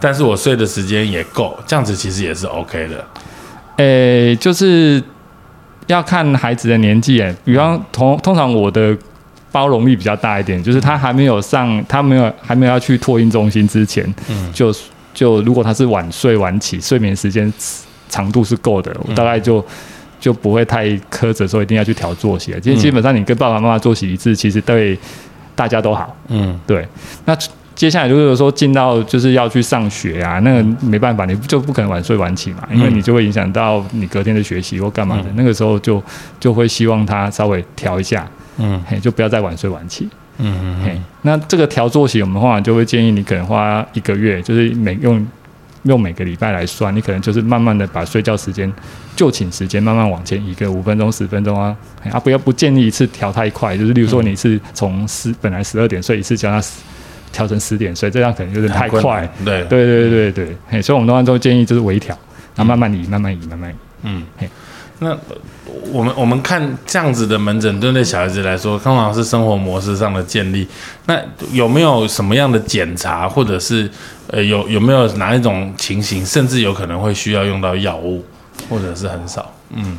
[0.00, 3.04] 但是我睡的时间也够，这样子其实也是 OK 的。
[3.76, 5.02] 诶、就是
[5.86, 8.96] 要看孩子的年纪，诶，比方通通常我的
[9.52, 14.74] 包容力比较大一点，就是他还没有上，他没有还没有要去托婴中心之前，嗯就
[15.14, 17.52] 就如果他是晚睡晚起，睡眠时间
[18.08, 19.64] 长度是够的，我大概就。
[20.18, 22.58] 就不会太苛责说一定要去调作息了。
[22.58, 24.98] 其实基本上你跟爸爸妈妈作息一致，其实对
[25.54, 26.16] 大家都好。
[26.28, 26.88] 嗯对，
[27.26, 27.36] 那
[27.74, 35.24] 接下来如果说进到就是要去上学啊，那个没办法，你就不可能晚睡晚起嘛，因为你就会影响到你隔天的学习或干嘛的。
[35.34, 36.02] 那个时候就
[36.40, 38.26] 就会希望他稍微调一下，
[38.58, 38.82] 嗯。
[38.86, 40.08] 嘿，就不要再晚睡晚起。
[40.38, 45.26] 嗯嘿，那这个调作息，我们的话就会建议你可能花一个月，就是每用
[45.84, 48.70] 用每个礼拜来算，你可能就是慢慢的把睡觉时间、
[49.14, 51.74] 就寝时间慢慢往前移个五分钟、十分钟啊，
[52.10, 56.62] 啊，不要不建议一次调太快，就是例如说你是从十本来十二点睡，一次叫他
[57.32, 62.14] 调成十点睡，这样可能有点太快。，对，对对对对，嘿，所以我们通常都建议就是微调，
[62.54, 63.74] 然后慢慢移，慢慢移，慢慢移。
[64.02, 64.22] 嗯。
[64.36, 64.50] 嘿，
[64.98, 65.16] 那
[65.92, 70.66] 我们我们看这样子的门诊，对对小孩子来说，通常是生活模式上的建立。
[71.06, 71.20] 那
[71.52, 73.90] 有没有什么样的检查，或者是
[74.28, 78.24] 呃有有没有哪一种情形，甚至有可能会需要用到药物，
[78.70, 79.52] 或者是很少？
[79.74, 79.98] 嗯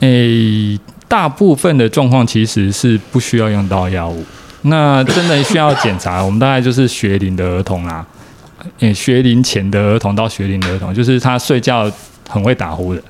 [0.00, 4.24] 诶，大部分的状况其实是不需要用到药物。
[4.62, 8.04] 那真的需要检查，我们大概就是学龄的儿童啦，
[8.80, 11.90] 诶，学龄前的儿童到学龄的儿童，就是他睡觉
[12.28, 13.02] 很会打呼的，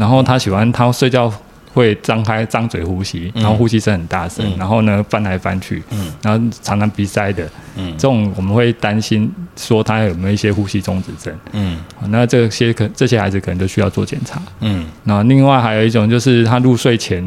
[0.00, 1.30] 然后他喜欢他睡觉
[1.72, 6.12] 会张开张嘴呼吸，然后呼吸声很大声，然后呢翻来翻去，嗯。
[6.22, 7.92] 然后常常鼻塞的，嗯。
[7.92, 11.78] 这种我们会担心说他有没有一些呼吸中止症，嗯。
[12.08, 14.42] 那这些可这些孩子可能就需要做检查。
[14.60, 14.86] 嗯。
[15.04, 17.22] 那另外还有一种就是他入睡前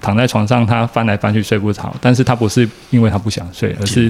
[0.00, 4.08] 躺在床上，他翻来翻去睡不着，但是他不是因为他不想睡，而是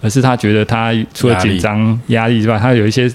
[0.00, 3.08] 而是他觉得他除了紧张压力之外，他有一些，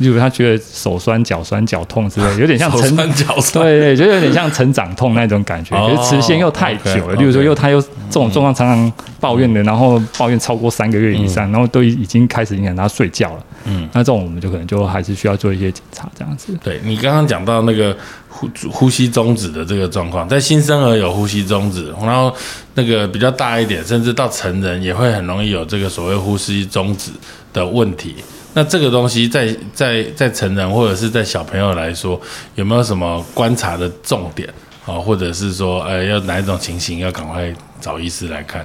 [0.00, 7.14] 例如他觉得手酸、脚酸、脚痛之类，有点像成 酸脚酸，对对，就有点像成长痛那种感觉，哦可是时间又太久了。
[7.16, 13.44] 例如说，又他又这种状况常常抱怨的，然后抱怨超过三个月以上，然后都已经开始影响他睡觉了。
[13.66, 13.88] 嗯。
[13.92, 16.58] 那这种我们就可能就还是需要做一些检查，这样子。
[16.64, 17.94] 对你刚刚讲到那个
[18.28, 22.34] 呼呼吸中止的这个状况，在新生儿有呼吸中止，然后
[22.74, 27.10] 那个比较大一点，甚至到成人也会很容易有这个所谓呼吸中止
[27.52, 28.16] 的问题。
[28.54, 32.20] 那这个东西在在在成人或者是在小朋友来说，
[32.54, 34.48] 有没有什么观察的重点
[34.84, 35.00] 啊、哦？
[35.00, 38.64] 或者是说，呃，要哪一种情形要赶快找医师来看？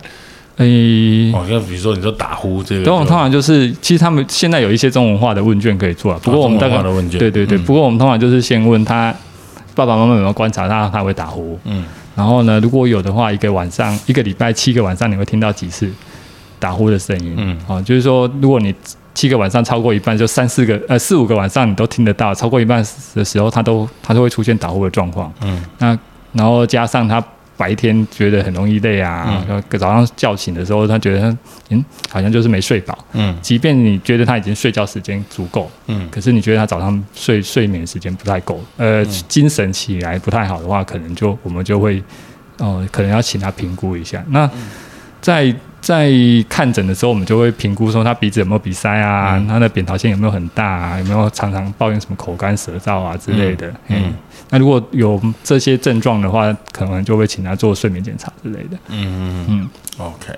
[0.57, 6.19] 诶、哦，像比如说你说打呼这个就，这种通常就是，其实他们现在有一些中文化的问卷可以做啊。
[6.23, 9.13] 不过我们大概中文化的问卷对对对，嗯不过我们通常就是先问他
[9.75, 11.83] 爸爸妈妈有没有观察他他会打呼，嗯
[12.15, 15.91] 然后呢，如果有的话，一个晚上一个礼拜七个晚上你会听到几次
[16.57, 18.73] 打呼的声音，嗯哦，就是说如果你
[19.15, 25.33] 七个晚上超过一半，就三四个呃四五个晚上你都听得到，超过一半的时候，他都他都会出现打呼的状况。
[25.41, 25.97] 嗯那
[26.33, 27.23] 然后加上他
[27.57, 31.37] 白天觉得很容易累啊，然后早上叫醒的时候，他觉得
[31.69, 32.97] 嗯好像就是没睡饱。
[33.13, 42.03] 嗯即便你觉得他已经睡觉时间足够，嗯可是你觉得他早上睡睡眠时间不太够，呃，精神起来不太好的话，可能就我们就会，
[42.57, 44.21] 呃，可能要请他评估一下。
[44.27, 44.49] 那
[45.25, 46.11] 在在
[46.47, 53.67] 看诊的时候，我们就会评估说他鼻子有没有鼻塞啊，他的扁桃腺有没有很大啊，有没有常常抱怨什么口干舌燥啊之类的。
[53.87, 54.13] 嗯嗯，
[54.51, 58.77] 那如果有这些症状的话，可能就会请他做睡眠检查之类的。
[58.89, 60.37] 嗯嗯嗯嗯，，OK。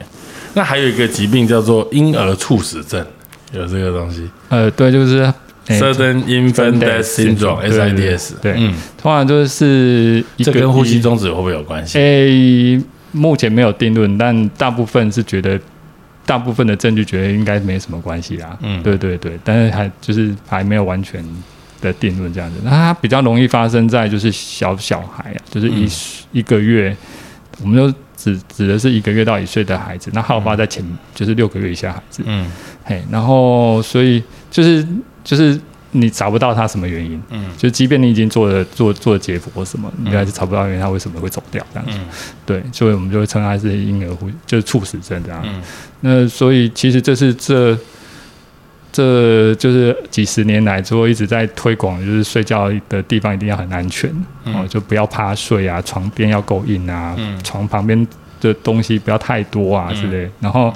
[0.54, 3.06] 那还有一个疾病叫做婴儿猝死症，
[3.52, 4.30] 有这个东西。
[4.47, 5.34] 呃，对，就是。
[5.67, 12.00] 诶 Sudden Infant Death Syndrome 对对对 SIDS，对嗯，通常就是一个这跟呼吸中止会不会有关系？
[12.00, 15.60] 诶、目前没有定论，但大部分是觉得，
[16.26, 18.58] 大部分的证据觉得应该没什么关系啦。
[18.62, 21.24] 嗯对对对，但是还就是还没有完全
[21.82, 22.58] 的定论这样子。
[22.63, 25.88] 那它比较容易发生在就是小小孩啊，就是一、
[26.39, 26.96] 一个月，
[27.62, 30.84] 我们就指指的是一个月到一岁的孩子，那好发在前、
[31.15, 32.24] 就是六个月以下孩子。
[32.26, 32.52] 嗯
[32.84, 34.86] 嘿，然后所以就是
[35.24, 35.60] 就是
[36.00, 41.98] 你找不到他什么原因，嗯，就即便你已经做了做做了解剖什么，你还是找不到原因他为什么会走掉这样子，
[42.46, 45.42] 对，所以我们就会称他是婴儿呼就是猝死症这样。
[45.44, 45.62] 嗯。
[46.02, 47.78] 那所以其实这是这
[48.92, 54.10] 这就是几十年来之后一直在推广，就是睡觉的地方一定要很安全
[54.46, 58.08] 哦，就不要趴睡啊，床边要够硬啊，床旁边
[58.40, 60.74] 的东西不要太多啊之类，然后。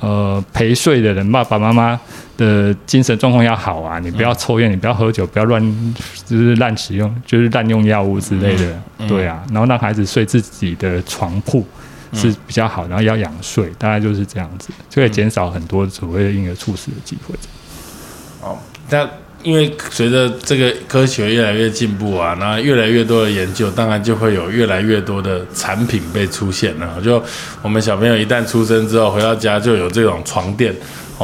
[0.00, 1.98] 呃，陪睡的人，爸爸妈妈
[2.36, 3.98] 的精神状况要好啊！
[3.98, 5.94] 你不要抽烟，你不要喝酒，不要乱，
[6.26, 9.42] 就是滥使用，就是滥用药物之类的，对啊。
[9.50, 11.66] 然后让孩子睡自己的床铺
[12.12, 17.34] 是比较好，然后要养睡，大概就是这样子，就可以减少很多所谓的婴儿猝死的机会。
[18.42, 18.58] 哦，
[18.90, 19.08] 那。
[19.44, 27.00] 因为随着这个科学越来越进步啊，那越来越多的研究，当然就会有越来越多的产品被出现了。
[27.04, 27.22] 就
[27.60, 30.74] 我们小朋友一旦出生之后，回到家就有这种床垫。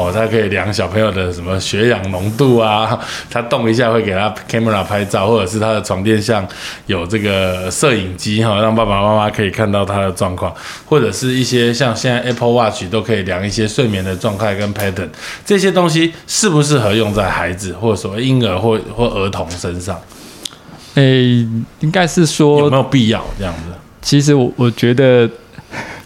[0.00, 2.98] 哦，它可以量小朋友的什么血氧浓度啊？
[3.30, 6.46] 他动一下会给他 camera 拍照，或者是他的床垫上
[6.86, 10.54] 有这个摄影机哈，让爸爸妈妈可以看到他的状况，
[10.86, 15.08] 或者是一些像现在 Apple Watch 都可以量一些睡眠的状态跟 pattern，
[15.44, 20.00] 这些东西适不适合用在孩子或者说婴儿或或儿童身上？
[20.94, 21.46] 诶，
[21.80, 23.60] 应该是说有没有必要这样子？
[24.00, 25.28] 其实我我觉得。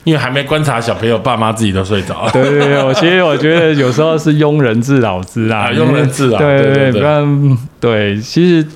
[0.05, 2.31] 因为还没观察小朋友，爸妈自己都睡着了。
[2.31, 6.39] 对对对，我其实 我觉得有时候是庸人自扰之啊，庸人自扰。
[6.39, 8.67] 对对对，不然对，其实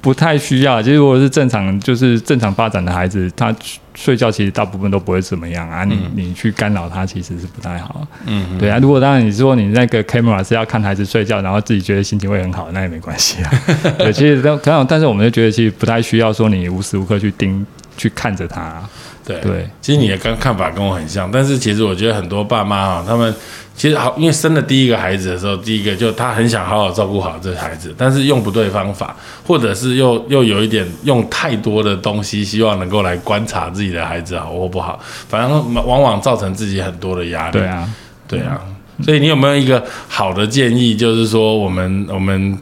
[0.00, 0.80] 不太需要。
[0.80, 3.52] 其实如果是正常，就是正常发展的孩子，他
[3.96, 5.82] 睡觉其实大部分都不会怎么样啊。
[5.84, 8.06] 你你去干扰他，其实是不太好。
[8.26, 8.78] 嗯，对啊。
[8.80, 13.50] 如果当然你说你那个 camera 是要看孩子睡觉，然后自己觉得心情会很好，那也没关系啊。
[13.98, 18.80] 对，其实但可能，但是我们就觉得其实不太需要说你无时无刻去盯去看着他。
[19.26, 23.34] 对对，其实你的看看法跟我很像，但是其实我觉得很多爸妈啊，他们
[23.76, 34.96] 其实好，因为生了第一个孩子的时候，第一个就他很想好好照顾好这孩子，但是用不对方法，或者是又又有一点用太多的东西，希望能够来观察自己的孩子好或不好，
[35.28, 37.58] 反正往往造成自己很多的压力。
[37.58, 37.90] 对啊，
[38.28, 38.60] 对啊，
[39.02, 42.56] 所以你有没有一个好的建议，就是说我们我们。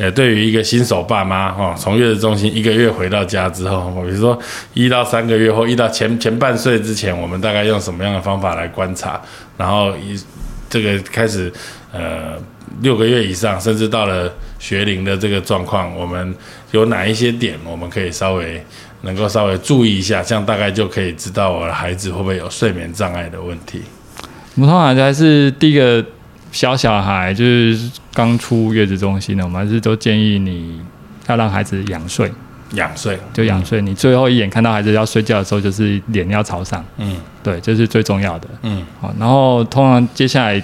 [0.00, 4.38] 呃，对于一个新手爸妈哈，从月子中心一个月回到家之后，比如说
[4.72, 9.20] 一到三个月或一到前前半岁之前，我们大概用什么样的方法来观察？
[9.58, 10.18] 然后一
[10.70, 11.52] 这个开始
[11.92, 12.32] 呃
[12.80, 16.34] 六个月以上，甚至到了学龄的这个状况，我们
[16.70, 18.64] 有哪一些点我们可以稍微
[19.02, 23.82] 能够稍微注意一下，这样大概就可以知道我的孩子会不会有睡眠障碍的问题。
[24.54, 26.02] 我们通常还是第一个。
[26.52, 30.80] 小小孩就是刚出月子中心的，我们还是都建议你
[31.28, 32.30] 要让孩子仰睡，
[32.72, 33.80] 仰睡就仰睡。
[33.80, 36.84] 你最后一眼看到孩子要睡觉的时候，就是脸要朝上。
[36.96, 38.48] 嗯，对，这是最重要的。
[38.62, 40.60] 嗯，好，然后通常接下来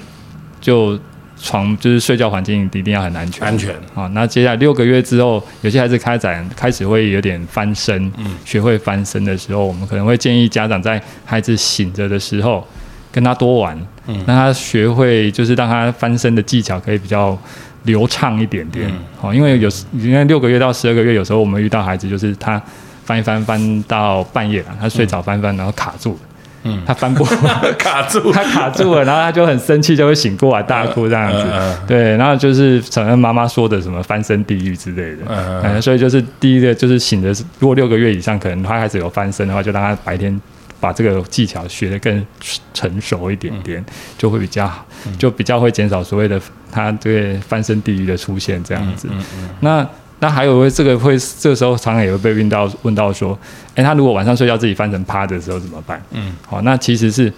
[0.60, 0.98] 就
[1.40, 3.74] 床就是睡觉环境一定要很安全，安全。
[3.94, 12.66] 好，那接下来六个月之后，有些孩子开展开始会有点翻身，嗯，学会翻身的时候，我们可能会建议家长在孩子醒着的时候。
[13.12, 13.74] 跟他多玩，
[14.06, 17.36] 让他学会，就是让他翻身的技巧可以比较
[17.84, 18.90] 流畅一点点。
[19.20, 22.60] 好，因为有因为六个月到十二个月，有时候我们遇到孩子，就是他
[23.04, 26.18] 翻一翻翻到半夜了，他睡着翻翻，然后卡住了。
[26.68, 27.24] 嗯，他翻不
[27.78, 31.44] 卡住， 他卡住了，然后他就很生气，就会醒过来大哭这样子。
[31.86, 35.18] 对，然后就是承认妈妈说的什么翻身地狱之类的。
[35.62, 37.28] 嗯，所以就是第一个就是醒的，
[37.60, 40.40] 如果六个月以上，可能他开始有翻身的话，就让他白天。
[40.86, 42.26] 把这个技巧学得更
[42.72, 43.84] 成熟一点点，
[44.16, 44.86] 就会比较好，
[45.18, 49.08] 就比较会减少所谓的他这个翻身地狱的出现这样子。
[49.58, 49.84] 那
[50.20, 53.36] 那还有这个会这个时候常常也会被问到问到说，
[53.74, 56.00] 哎，他如果晚上睡觉自己翻成趴的时候怎么办？
[56.12, 57.32] 嗯，好，那其实是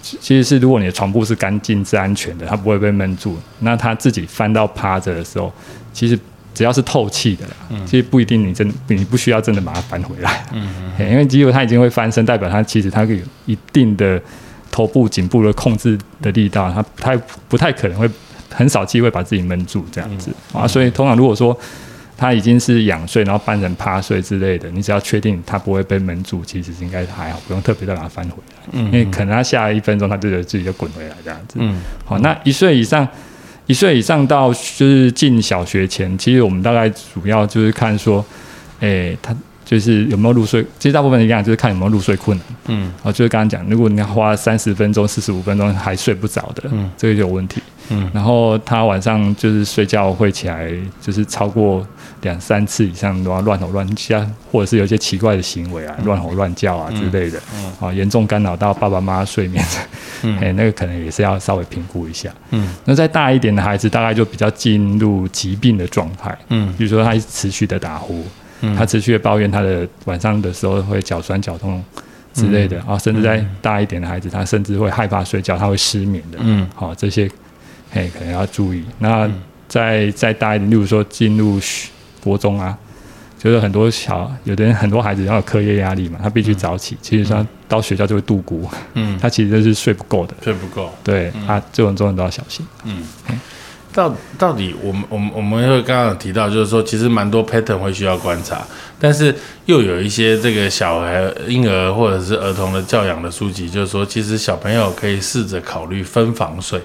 [0.00, 3.36] 其实是如果你的床铺是干净是安全的，他不会被闷住。
[3.58, 5.52] 那他自己翻到趴着的时候，
[5.92, 6.18] 其实。
[6.58, 7.52] 只要是透气的啦，
[7.86, 10.68] 其实不一定你真你不需要真的把它翻回来，嗯
[10.98, 13.16] 因为只有它已经会翻身，代表它其实它有
[13.46, 14.20] 一定的
[14.68, 17.16] 头部颈部的控制的力道，它不太
[17.48, 18.10] 不太可能会
[18.52, 20.32] 很少机会把自己闷住这样子。
[20.52, 21.56] 啊，所以通常如果说
[22.16, 33.06] 它已经是仰睡，然后半人趴睡之类的，你只要确定它不会被闷住，其实应该还好，不用特别再把它翻回来，嗯，因为可能它下一分钟它就自己就滚回来这样子，嗯，好，那一岁以上。
[33.68, 38.24] 一岁以上到就是进小学前，其实我们大概主要就是看说，
[38.80, 39.36] 诶，他
[39.68, 40.64] 就是有没有入睡。
[40.78, 42.46] 其实大部分一样，就是看有没有入睡困难。
[42.68, 47.60] 嗯，啊，就是刚刚讲，如果你要花三十分钟、四十五分钟还睡不着的，嗯，这个就有问题。
[47.90, 50.70] 嗯，然后他晚上就是睡觉会起来，
[51.02, 51.86] 就是超过
[52.22, 59.64] 两三次以上然后乱吼乱叫，或者是有一些奇怪的行为啊，乱吼乱叫啊之类的，嗯，啊，严重干扰到爸爸妈妈睡眠，
[60.22, 68.22] 嗯， 哎，那个可能也是要稍微评估一下，嗯，那再大一点的孩子，大概就比较进入疾病的状态，嗯，比如说他持续的打呼，
[68.60, 71.82] 嗯，他持续的抱怨他的晚上的时候会脚酸脚痛。
[72.34, 76.38] 之类的啊，甚至在大一点的孩子，他甚至会害怕睡觉，他会失眠的。
[76.40, 77.28] 嗯，好，这些
[77.90, 78.84] 嘿可能要注意。
[79.00, 79.28] 那
[79.66, 81.58] 再再大一点，例如说进入
[82.20, 82.78] 国中啊，
[83.36, 88.68] 就是很多小有的人很多孩子要有课业压力嘛，他必须早起，其实他到学校就会度孤。
[88.94, 90.94] 嗯，他其实就是睡不够的，睡不够。
[91.02, 92.64] 对他这种这种都要小心。
[92.84, 93.02] 嗯。
[93.98, 98.64] 到到底，我们我们我们会刚刚有提到，就是说，其实蛮多 pattern 会需要观察，
[99.00, 99.34] 但是
[99.66, 106.80] 又有一些这个小孩、婴儿或者是儿童的教养的书籍，就是说，其实小朋友可以试着考虑分房睡，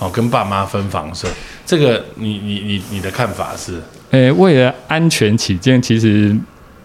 [0.00, 1.30] 哦，跟爸妈分房睡。
[1.64, 3.80] 这个，你你你你的看法是？
[4.10, 6.36] 诶，为了安全起见，其实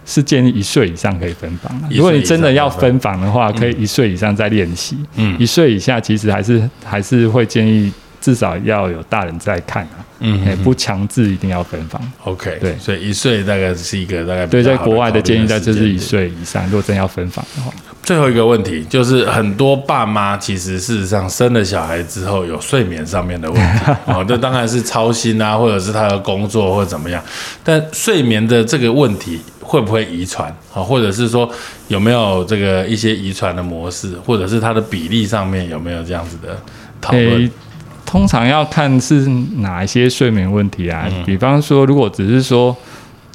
[0.06, 1.70] 是建议一岁以上可以分房。
[1.92, 4.96] 如果你真的要分房的话，可以一岁以上再练习。
[5.18, 7.92] 嗯，一岁以下其实还是还是会建议。
[8.26, 12.02] 至少要有大人在看啊，嗯，不强制一定要分房。
[12.24, 17.72] OK，对，所以一岁大概是一个大概对，在国外的建议在就是一岁以上，如果真要分房的话。
[18.02, 27.24] 最后一个问题就是很多爸妈其实事实上生了小孩之后有睡眠上面的问题 哦，这当然是操心啊，或者是他的工作或者怎么样。
[27.64, 30.82] 但睡眠的这个问题会不会遗传啊？
[30.82, 31.48] 或者是说
[31.90, 36.58] 有没有这个一些遗传的模式，或者是它的比例上面有没有这样子的
[37.00, 37.52] 讨论？
[38.16, 41.06] 通常要看是哪一些睡眠问题啊？
[41.26, 42.74] 比方说，如果只是说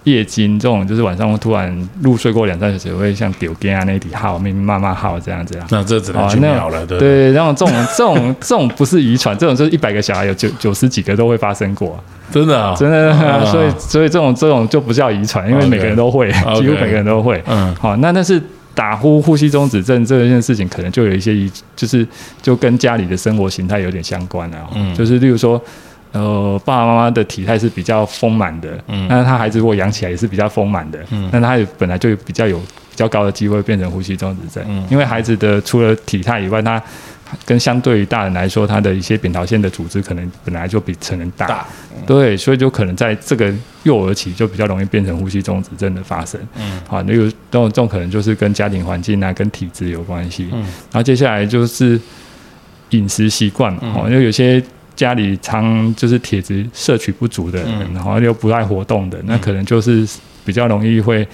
[0.05, 5.66] 夜惊这种，就是晚上会突然入睡过两三小时，会像丢根啊那底号、密密麻麻号这样子啊。
[5.68, 7.33] 那这只能去秒了，对对。
[7.33, 12.03] 然后这种这种 这种不是遗传，这种就是一百个小孩有九九十几个都会发生过，
[12.33, 13.45] 真的啊，真的。
[13.53, 17.43] 所以所以这种这种就不叫遗传，因为每个人都会，几乎每个人都会。
[17.47, 18.43] 嗯，好，那但是。
[18.81, 21.37] 打呼、呼吸中止症这件事情，可能就有一些，
[21.76, 22.07] 就是
[22.41, 24.70] 就跟家里的生活形态有点相关啊。
[24.74, 25.62] 嗯，就是例如说，
[26.12, 36.83] 呃，爸爸妈妈的体态是比较丰满的，嗯，那他孩子如果养起来也是比较丰满的，嗯，那他也本来就比较有比较高的机会变成呼吸中止症，嗯，因为孩子的除了体态以外，他
[37.45, 41.66] 跟相对于大人来说，他的一些扁桃腺的组织可能本来就比成人大，
[42.07, 43.53] 对，所以就可能在这个
[43.85, 46.41] 幼儿期就比较容易变成呼吸中止症的发生。
[46.57, 50.49] 嗯，好，那有这种这种可能就是跟家庭环境啊、跟体质有关系。
[50.53, 52.01] 嗯，然后接下来就是
[52.91, 54.62] 饮食习惯，哦，因为有些
[54.97, 60.07] 家里常就是铁质摄取不足的人，然后又不爱活动的，那可能就是
[60.45, 61.26] 比较容易会。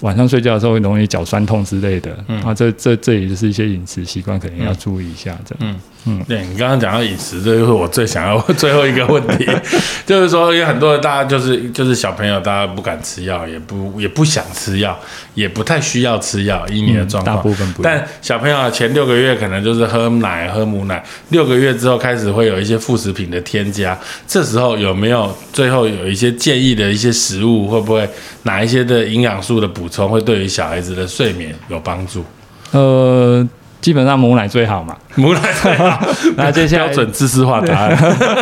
[0.00, 5.56] 晚上睡觉的时候会容易脚酸痛之类的，嗯啊，这这这也就是一些饮食习惯，可能要注意一下的。
[5.60, 5.76] 嗯
[6.08, 9.44] 嗯，对你刚刚讲到饮食，这就是我最想要 最后一个问题，
[10.06, 14.96] 就是说，有很多的大家就是就是小朋友，大家不敢吃药，也不也不想吃药，
[15.34, 17.82] 也不太需要吃药，以你的状况，大部分不。
[17.82, 28.08] 但小朋友前六个月可能就是喝奶喝母奶，六个月之后开始会有一些副食品的添加，这时候有没有最后有一些建议的一些食物，会不会
[28.44, 29.85] 哪一些的营养素的补？
[29.86, 32.24] 补充会对于小孩子的睡眠有帮助。
[32.72, 33.48] 呃，
[33.80, 36.04] 基本上母奶最好嘛，母奶最好。
[36.36, 37.96] 那接下来标准知识化答案。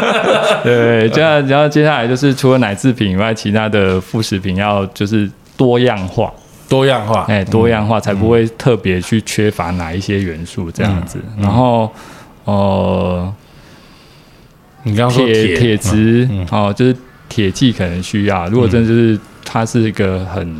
[0.64, 6.32] 对，接下然后接下来就是除了奶制品以外，其他的副食品要就是多样化，
[6.66, 11.18] 多样化，哎，多样化才不会特别去缺乏哪一些元素这样子。
[11.38, 11.92] 然后，
[12.44, 13.30] 呃，
[14.84, 16.96] 你刚刚说铁铁质哦，就是
[17.28, 18.48] 铁剂可能需要。
[18.48, 20.56] 如果真的就是它是一个很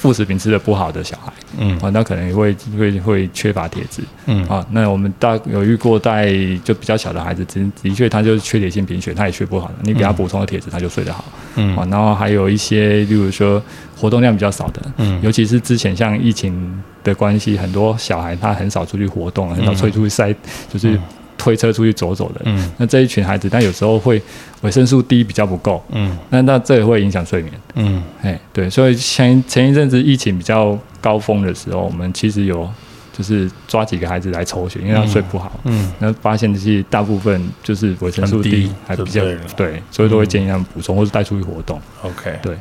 [0.00, 6.32] 副食品吃的不好的小孩，嗯，啊，那可能会会会缺乏铁质，嗯，啊，那我们大有遇过带
[6.62, 11.24] 就比较小的孩子，的的确他就是缺铁性贫血，他也睡不好的，你给他补充了铁质，他就睡得好，
[11.56, 13.60] 嗯，啊，然后还有一些，例如说
[13.96, 20.32] 活动量比较少的，嗯，尤其是之前像疫情的关系，很多小孩他很少出去活动，很少出去晒，
[20.72, 20.96] 就是。
[21.38, 24.20] 推车出去走走的，嗯，那这一群孩子，但有时候会
[24.60, 32.68] 维生素 D 比较不够，嗯，那那这也会影响睡眠，嗯，哎，对，所以前前一阵子疫情比较高峰的时候，我们其实有
[33.16, 39.22] 就是抓几个孩子来抽血，因为他睡不好，嗯，那发现其实大部分就是维生素 D 还比较
[39.56, 42.56] 对，所以都会建议他们补充或是带出去活动，OK，对，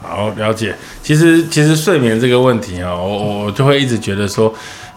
[0.00, 0.74] 好了解。
[1.02, 4.52] 其实其实睡眠这个问题啊，我我就会一直觉得说。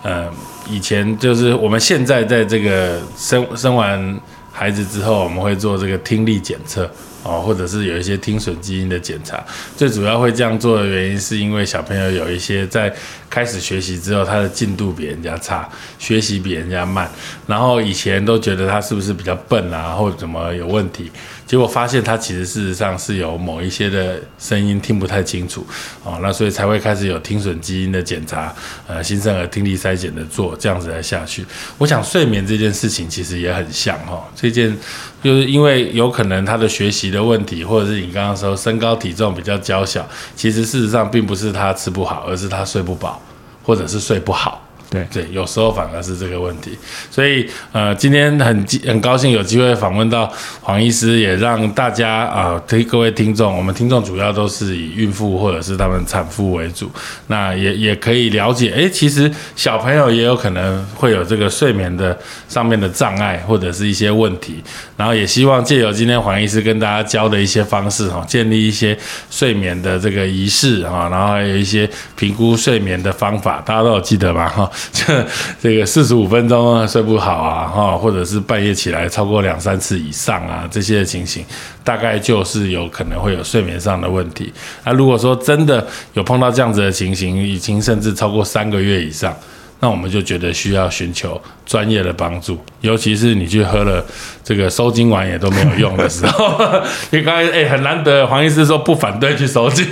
[0.06, 0.30] 呃，
[0.70, 4.20] 以前就是我们现在在这个生生完
[4.52, 6.90] 孩子之后，我们会做这个听力检测，
[7.24, 9.44] 哦，或者是有一些听损基因的检查。
[9.76, 12.94] 最主要会这样做的原因，是因为小朋友有一些在
[13.30, 17.10] 开始学习之后，他的进度比人家差，学习比人家慢，
[17.48, 21.12] 然后以前都觉得他是不是比较笨啊，或者怎么有问题。
[21.54, 25.64] 结果发现他其实事实上是有某一些的声音听不太清楚，
[26.04, 28.52] 哦，那所以才会开始有听损基因的检查，
[28.88, 31.46] 呃，新生儿听力筛检的做，这样子来下去。
[31.78, 34.76] 我想睡眠这件事情其实也很像哈，这件
[35.22, 40.04] 就是因为有可能他的学习的问题，或者是你刚刚说身高体重比较娇小，
[40.36, 43.22] 其实事实上并不是他吃不好，而是他睡不饱，
[43.62, 44.63] 或者是睡不好。
[44.94, 45.24] 对。
[45.24, 46.78] 对，有时候反而是这个问题，
[47.10, 50.32] 所以呃，今天很很高兴有机会访问到
[50.62, 56.92] 黄医师，也让大家啊，听各位听众，我们听众主要都是以孕妇或者是他们产妇为主，
[57.28, 62.18] 那也也可以了解，哎，其实小朋友也有可能会有这个睡眠的
[62.48, 64.64] 上面的障碍或者是一些问题，
[64.98, 68.98] 然后也希望借由今天黄医师跟大家教的一些方式哈，建立一些
[69.30, 74.70] 睡眠的这个仪式哈，然后还有一些评估睡眠的方法，大家都有记得吧哈？
[74.92, 75.26] 这
[75.62, 81.46] 这个四十五分钟睡不好啊，哈，或者是半夜起来超过两三次以上啊，这些情形，
[81.84, 84.52] 大概就是有可能会有睡眠上的问题。
[84.84, 89.36] 那如果说真的有碰到这样子的情形，已经甚至超过三个月以上，
[89.80, 94.04] 那我们就觉得需要寻求专业的帮助，尤其是你去喝了
[94.44, 96.58] 这个收精丸也都没有用的时候。
[97.12, 99.86] 你刚才哎，很难得，黄医师说不反对去收精。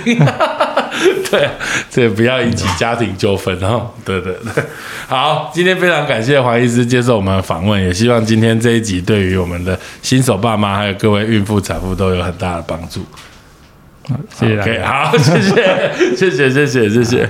[1.30, 1.48] 对，
[1.90, 3.90] 这不要引起家庭纠纷哦。
[4.04, 4.62] 对对对，
[5.08, 13.04] 好，今天非常感谢黄医师接受我们的访问，也希望今天这一集对于我们的新手爸妈还有各位孕妇产妇都有很大的帮助。
[14.34, 14.86] 谢谢大家。
[14.86, 17.28] 好，谢谢，谢谢，谢谢，谢谢。